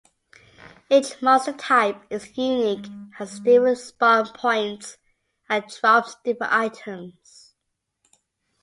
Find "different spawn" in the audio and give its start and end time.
3.39-4.25